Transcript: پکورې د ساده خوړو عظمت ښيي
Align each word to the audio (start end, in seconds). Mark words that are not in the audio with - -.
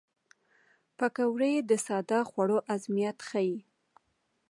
پکورې 0.97 1.53
د 1.69 1.71
ساده 1.85 2.19
خوړو 2.29 2.57
عظمت 2.73 3.17
ښيي 3.27 3.55